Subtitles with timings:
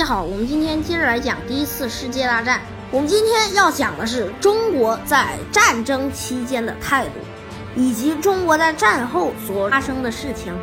[0.00, 2.62] 大家好，我们今天接着来讲第一次世界大战。
[2.90, 7.10] 我们今天要讲的是中国在战争期间的态度，
[7.76, 10.58] 以及中国在战后所发生的事情。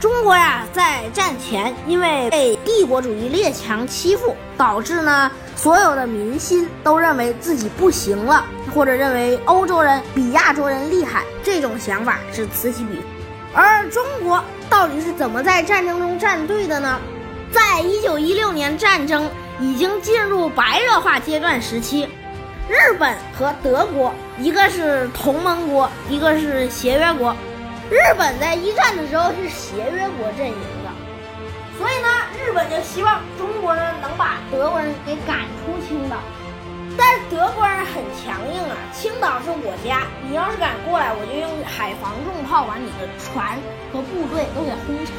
[0.00, 8.44] 中国呀，在战前因为被帝国主义列强欺负，导致呢所有的民心都认为自己不行了，
[8.74, 13.02] 或者认为欧洲人比亚洲人厉害，这种想法是此起彼伏。
[13.54, 16.98] 而中国到底是怎么在战争中站队的呢？
[17.52, 19.30] 在一九一六年，战争
[19.60, 22.08] 已经进入白热化阶段时期，
[22.68, 27.36] 日本和德国一个是同盟国，一个是协约国。
[27.90, 30.90] 日本在一战的时候是协约国阵营的，
[31.76, 32.08] 所以呢，
[32.42, 36.16] 日本就希望中国人能把德国人给赶出青岛。
[36.96, 43.58] 但是德国人很强硬啊，青岛是我家，你要是敢过来，我就用海防重炮把你的船
[43.92, 45.12] 和部队都给轰沉。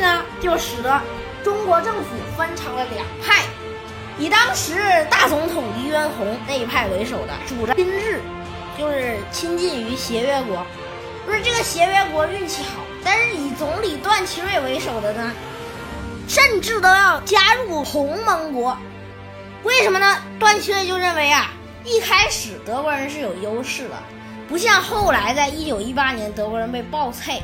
[0.00, 1.00] 呢，就使得
[1.42, 2.04] 中国政府
[2.36, 3.44] 分成了两派，
[4.18, 8.20] 以当时大总统黎元洪那一派为首的，主张亲日，
[8.78, 10.64] 就是亲近于协约国。
[11.26, 15.32] 不是这个协约国运气好，但是以总理段祺瑞为首的呢，
[16.26, 18.76] 甚至都要加入同盟国。
[19.62, 20.16] 为什么呢？
[20.38, 21.50] 段祺瑞就认为啊，
[21.84, 23.94] 一开始德国人是有优势的，
[24.48, 27.42] 不像后来在一九一八年德国人被暴脆。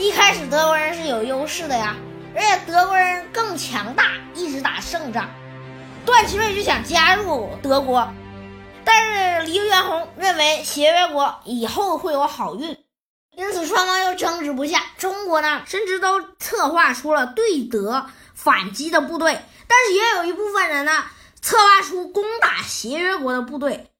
[0.00, 1.94] 一开始德国人是有优势的呀，
[2.34, 5.28] 而且德国人更强大，一直打胜仗。
[6.06, 8.10] 段祺瑞就想加入德国，
[8.82, 12.78] 但是黎元洪认为协约国以后会有好运，
[13.36, 14.82] 因此双方又争执不下。
[14.96, 21.04] 中国呢，甚至都策划出了对德反击的部队，但是也有一部分人呢，
[21.42, 23.90] 策划出攻打协约国的部队。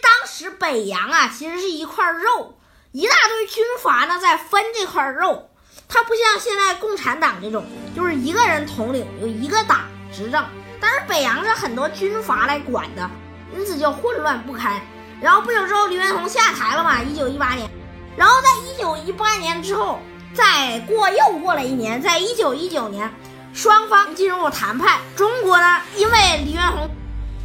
[0.00, 2.54] 当时北洋啊，其实是一块肉。
[2.90, 5.47] 一大堆军阀呢，在分这块肉，
[5.88, 7.64] 它不像现在共产党这种，
[7.96, 9.80] 就是一个人统领，有一个党
[10.12, 10.44] 执政。
[10.78, 13.10] 但是北洋是很多军阀来管的，
[13.56, 14.80] 因此就混乱不堪。
[15.20, 17.68] 然后不久之后，黎元洪下台了嘛，一九一八年。
[18.16, 19.98] 然后在一九一八年之后，
[20.34, 23.10] 再过又过了一年，在一九一九年，
[23.54, 25.00] 双方进入谈判。
[25.16, 26.88] 中国呢，因为黎元洪，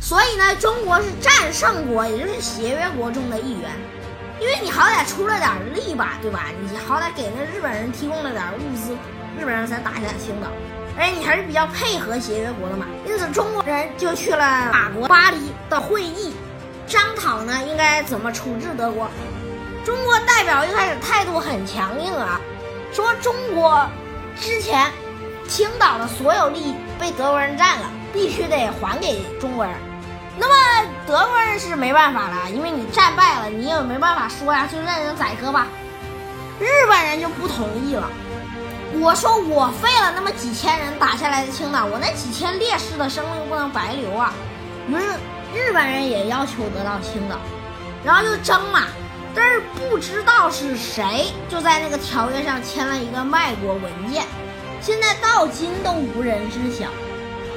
[0.01, 3.71] 所以呢，中国是战胜国，也就是协约国中的一员。
[4.43, 6.47] 因为你好歹出了点力吧，对吧？
[6.69, 8.91] 你好歹给那日本人提供了点物资，
[9.39, 10.49] 日本人才打下青岛。
[10.97, 15.37] 而且你还是比较配合协约国的嘛，因此中国人就去了法国巴黎
[15.69, 16.33] 的会议，
[16.85, 19.07] 商讨呢应该怎么处置德国。
[19.85, 22.41] 中国代表一开始态度很强硬啊，
[22.91, 23.87] 说中国
[24.37, 24.91] 之前
[25.47, 29.73] 青岛的所有利益被德国人占了，必须得还给中国人。
[30.37, 35.67] 那么德国人是没办法了，因为你战败了，你也没办法说呀，就任人宰割吧。
[36.59, 38.09] 日本人就不同意了。
[38.99, 44.33] 我说我费了那么几千人打下来的青岛，我那几千烈士的生命不能白流啊。
[44.87, 45.07] 于是
[45.53, 47.37] 日本人也要求得到青岛，
[48.03, 48.83] 然后就争嘛。
[49.35, 54.25] 但是不知道是谁就在那个条约上签了一个卖国文件，
[54.79, 56.85] 现在到今都无人知晓。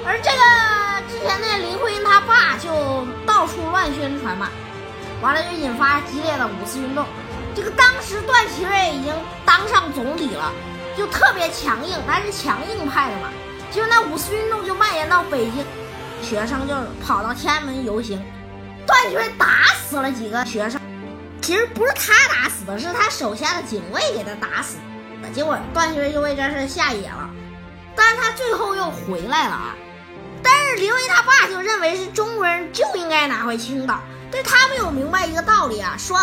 [0.06, 0.85] 而这个。
[1.26, 4.48] 之前那林徽因他爸就到处乱宣传嘛，
[5.20, 7.04] 完了就引发激烈的五四运动。
[7.52, 9.12] 这个当时段祺瑞已经
[9.44, 10.52] 当上总理了，
[10.96, 13.28] 就特别强硬，他是强硬派的嘛。
[13.72, 15.64] 就那五四运动就蔓延到北京，
[16.22, 18.22] 学生就跑到天安门游行，
[18.86, 20.80] 段祺瑞打死了几个学生。
[21.42, 24.76] 其实不是他打死的，是他手下的警卫给他打死
[25.20, 25.28] 的。
[25.30, 27.28] 结果段祺瑞就为这事下野了，
[27.96, 29.74] 但是他最后又回来了啊。
[30.76, 33.98] 但是林徽因他爸就认为是中国人就应该拿回青岛，
[34.30, 36.18] 但他没有明白一个道理啊，说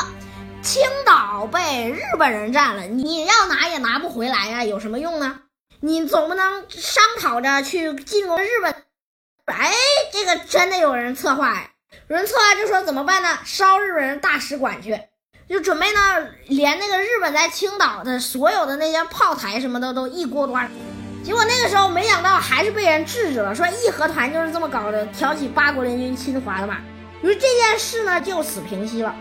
[0.62, 5.40] 青岛被日本人占了，你要拿也拿不回来呀，有什么用呢？
[5.80, 8.76] 你总不能商讨着去进攻日本。
[9.46, 9.74] 哎，
[10.12, 11.72] 这个真的有人策划哎，
[12.08, 13.40] 有人策划就说怎么办呢？
[13.46, 15.02] 烧日本人大使馆去，
[15.50, 20.70] 就准备呢，连那个日本在青岛的所有的那些炮台什么的都一锅端。
[21.24, 26.78] 结果那个时候没想到还是被人制止了，说义和团就是这么搞的，挑起八国联军侵华的嘛。
[27.22, 29.16] 于是这件事呢就此平息了。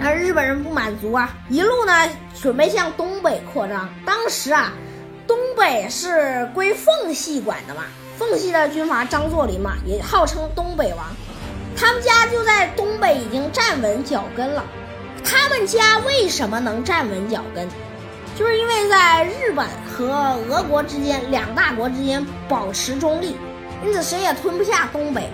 [0.00, 2.08] 那日本人不满足啊，一路呢
[2.40, 3.86] 准备向东北扩张。
[4.06, 4.72] 当时啊，
[5.26, 7.82] 东北是归奉系管的嘛，
[8.16, 11.04] 奉系的军阀张作霖嘛，也号称东北王，
[11.76, 14.64] 他们家就在东北已经站稳脚跟了。
[15.22, 17.68] 他们家为什么能站稳脚跟？
[18.38, 23.36] 就是因为在日本和俄国之间两大国之间保持中立，
[23.84, 25.28] 因此谁也吞不下东北。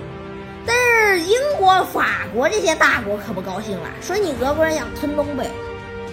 [0.65, 5.51] 但是英国、法国这些大国可不高兴了，说你俄国人想吞东北。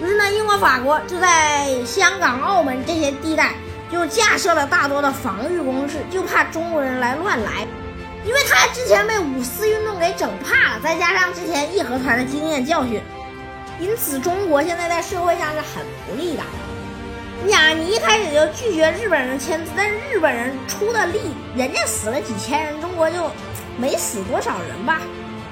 [0.02, 3.54] 于是呢，英国、法国就在香港、澳门这些地带
[3.90, 7.66] 就架设了大多的防御工事，就怕中国人来乱来。
[8.26, 13.00] 因为他之前被五四运动给整怕了，再加上之前义和团的经验教训，
[13.80, 16.42] 因此中国现在在社会上是很不利的。
[17.48, 21.20] 呀，你一开始就拒绝日本人签字，但是日本人出的力，
[21.56, 23.30] 人家死了几千人，中国就
[23.76, 25.00] 没死多少人吧，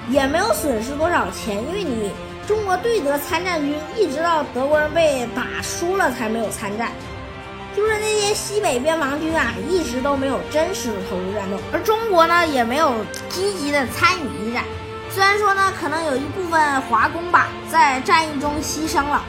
[0.09, 2.13] 也没有损失多少钱，因为你
[2.47, 6.93] 中国对德参战军一直到德国人被打输了才没有参战。
[7.77, 12.95] 就是那些西北边防军啊，一直都没有真实的投入战斗，而中国呢，也没有
[13.29, 14.65] 积极的参与一战。
[15.09, 19.25] 虽然说呢，可能有一部分华工吧，在战役中牺牲了，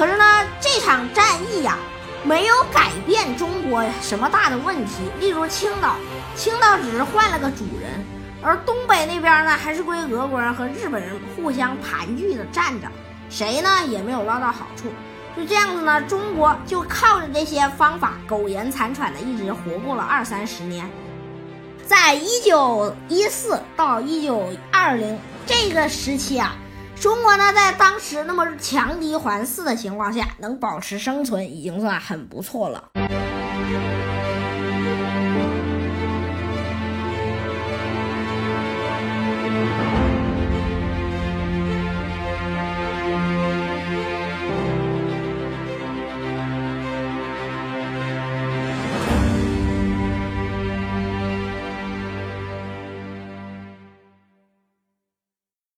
[0.00, 0.24] 可是呢，
[0.62, 1.76] 这场战役呀，
[2.24, 4.94] 没有改变中国什么大的问题。
[5.20, 5.94] 例如青岛，
[6.34, 8.02] 青岛只是换了个主人，
[8.40, 12.88] 而东北那边呢，还是归俄国人和日本人互相盘踞着站着，
[13.28, 14.84] 谁呢也没有捞到好处。
[15.36, 20.90] 就这样子呢，中国就靠着这些方法苟延残喘的，一直活过了二三十年。
[21.84, 26.56] 在一九一四到一九二零这个时期啊，
[27.00, 32.90] 中国呢在当时那么强敌环伺的情况下，能保持生存，已经算很不错了。